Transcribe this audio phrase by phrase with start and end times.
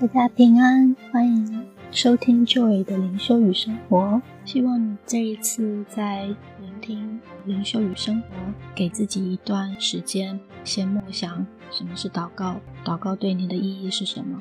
[0.00, 4.22] 大家平安，欢迎收听 Joy 的灵修与生活。
[4.46, 6.24] 希望你这一次在
[6.58, 8.28] 聆听灵修与生活，
[8.74, 14.40] 给自己一段时间，先默想什么是祷告，祷告对你的意义是什么。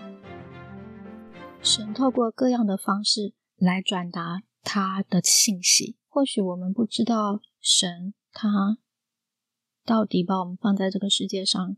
[1.62, 5.98] 神透过各样的方式来转达他的信息。
[6.08, 8.78] 或许我们不知道神他
[9.84, 11.76] 到底把我们放在这个世界上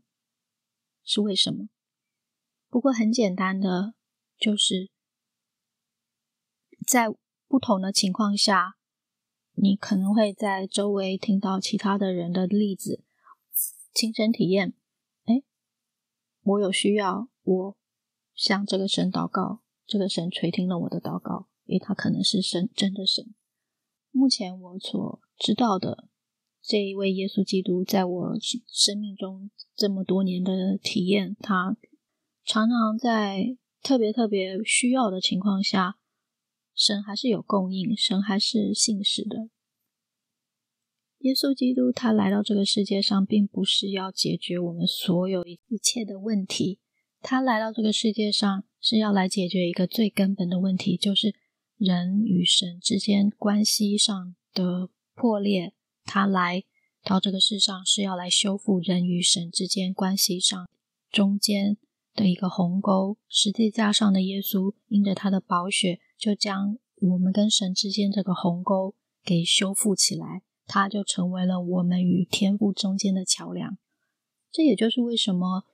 [1.02, 1.66] 是为什么。
[2.72, 3.92] 不过很简单的，
[4.38, 4.90] 就是
[6.86, 7.08] 在
[7.46, 8.78] 不同的情况下，
[9.52, 13.04] 你可能会在周围听到其他的人的例子，
[13.92, 14.72] 亲身体验。
[15.26, 15.42] 哎，
[16.40, 17.76] 我有需要，我
[18.34, 23.34] 向这个神祷告，这个神垂听了我的祷告，因为他可能是神，真的神。
[24.10, 26.08] 目前我所知道的
[26.62, 28.32] 这一位耶稣基督，在我
[28.66, 31.76] 生命中这么多年的体验，他。
[32.44, 35.96] 常常在特别特别需要的情况下，
[36.74, 39.48] 神还是有供应，神还是信实的。
[41.18, 46.80] 耶稣基督他来到这个世界上，并不是要解决我们所有一切的问题，
[47.20, 51.34] 他来到这个世界上是要来解决一个最根本的问题，就是
[51.76, 55.74] 人与神之间关系上的破裂。
[56.04, 56.64] 他来
[57.04, 60.68] 到这个世上是要来修复人与神之间关系上
[61.08, 61.78] 中间。
[62.14, 73.78] 的一个鸿沟，十字架上的耶稣因着他的宝血，就将我们跟神之间这个鸿沟给修复起来，他就成为了我们与天父中间的桥梁。
[74.50, 75.64] 这也就是为什么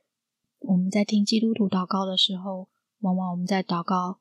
[0.60, 2.68] 我们在听基督徒祷告的时候，
[3.00, 4.20] 往往我们在祷告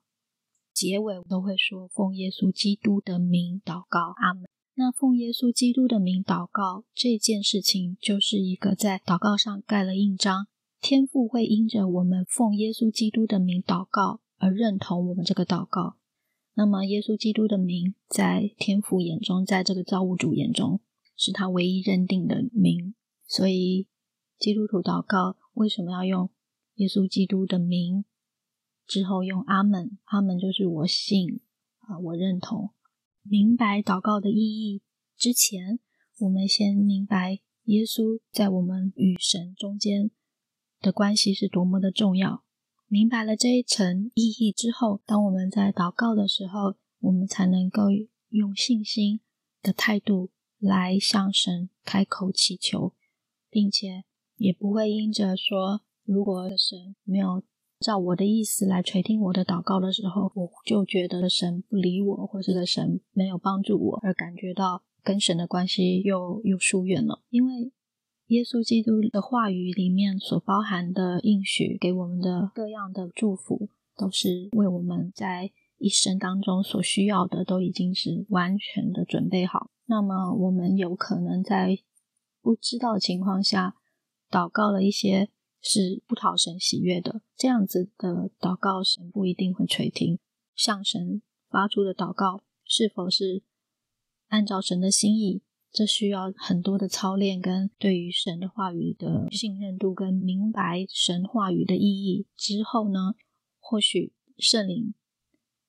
[0.73, 4.49] 结尾都会说“奉耶稣基督的名祷告，阿门”。
[4.79, 10.47] 那奉耶稣基督的名祷告这件事情，就是一个在祷告上盖了印章。
[10.79, 15.97] 天父会因着我们奉耶稣基督的名祷告而认同我们这个祷告。
[16.53, 20.79] 那么，耶稣基督的名在天父眼中，在这个造物主眼中，
[21.15, 22.95] 是他唯一认定的名。
[23.27, 23.87] 所以，
[24.39, 26.29] 基督徒祷告为什么要用
[26.75, 28.05] 耶稣基督的名？
[28.87, 31.41] 之后用阿门，阿门就是我信
[31.79, 32.71] 啊，我认同。
[33.21, 34.81] 明白祷告的意义
[35.17, 35.79] 之前，
[36.19, 40.09] 我们先明白耶稣在我们与神中间。
[40.81, 42.43] 的关系是多么的重要。
[42.87, 47.83] 明白了这一层意义之后，当我们在祷告的时候，我们才能够
[48.29, 49.19] 用信心
[49.61, 52.93] 的态度来向神开口祈求，
[53.49, 54.05] 并且
[54.37, 57.43] 也不会因着说，如果神没有
[57.79, 67.73] 照我的意思来垂听我的祷告的时候，我就觉得神不理我，或者神没有帮助我，而感觉到跟神的关系又又疏远了，因为。
[68.27, 79.71] 耶稣基督的话语里面所包含的应许，给我们的各样的祝福，都是为我们在一生当中所需要的，都已经是完全的准备好。
[79.85, 81.77] 那么，我们有可能在
[82.41, 83.75] 不知道的情况下，
[84.29, 85.29] 祷告了一些
[85.61, 90.19] 是不讨神喜悦的，这样子的祷告，神不一定会垂听。
[90.53, 93.43] 向神发出的祷告，是否是
[94.27, 95.43] 按照神的心意？
[95.77, 103.13] 这需要很多的操练，跟对于神的话语的信任度，跟明白神话语的意义之后呢，
[103.59, 104.95] 或许圣灵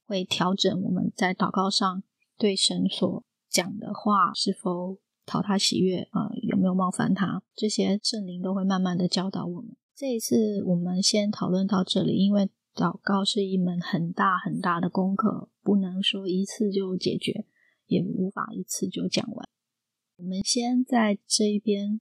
[0.07, 2.03] 会调整我们在祷告上
[2.39, 9.77] 对神所讲的话是否讨他喜悦啊、呃，有没有冒犯他，这些圣灵都会慢慢的教导我们。
[9.95, 17.45] 这一次我们先讨论到这里，因为祷告是一门很大很大的功课，不能说一次就解决，
[17.89, 19.47] 也无法一次就讲完。
[20.19, 22.01] 我们先在这一边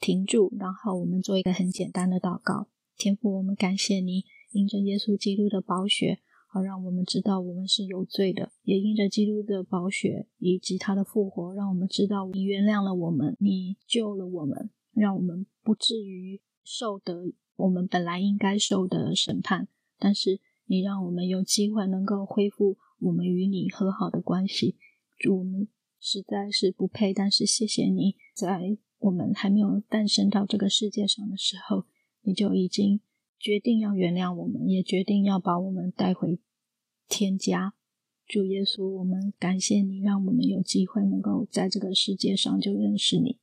[0.00, 2.66] 停住，然后我们做一个很简单的祷告。
[2.96, 6.18] 天父，我们感谢你，因着耶稣基督的宝血，
[6.48, 19.68] 好让我们知道我们是有罪的；也因着基督的宝血以及他的复活，让我们知道你原谅了我们，你救了我们，让我们不至于受得我们本来应该受的审判。
[19.96, 24.76] 但是你让我们有机会能够恢复我们与你和好的关系。
[25.16, 25.68] 祝我们。
[26.00, 31.86] 实在是不配，但是谢谢你，在我们还没有诞生到这个世界上的时候，
[32.22, 33.00] 你就已经
[33.38, 36.40] 决定要原谅我们，也决定要把我们带回
[37.08, 37.74] 天家。
[38.26, 43.38] 主耶稣，我们感谢你，让我们有机会能够在这个世界上就认识你。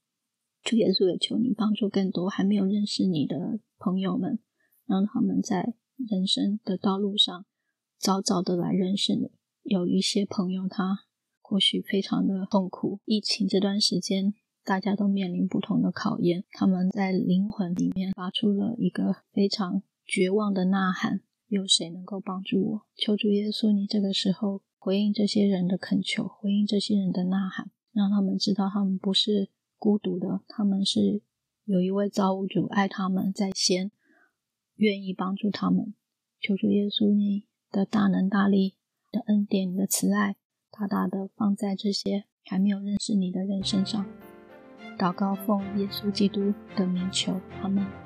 [0.62, 4.40] 主耶稣，也求你帮助更多还没有认识你的朋友们，
[4.86, 5.76] 让他们在
[6.10, 7.46] 人生的道路上
[7.98, 9.32] 早早的来认识你。
[9.64, 11.05] 有一些朋友他。
[11.48, 13.00] 或许非常的痛苦。
[13.06, 14.34] 疫情这段时间，
[14.64, 16.44] 大家都面临不同的考验。
[16.52, 21.22] 他们在灵魂里面发出了一个非常绝望的呐喊。
[21.48, 22.82] 有谁能够帮助我？
[22.96, 31.22] 求主耶稣，你这个时候回应这些人的恳求，回应这些人的呐喊，让他们知道他们不是孤独的，他们是
[31.66, 33.92] 有一位造物主爱他们在先，
[34.78, 35.94] 愿意帮助他们。
[36.42, 38.76] 求主耶稣，你的大能大力
[39.12, 40.36] 的恩典，你的慈爱，
[40.78, 44.06] 大大的放在这些还没有认识你的人身上。
[44.98, 48.05] 祷告奉耶稣基督的名求，阿门。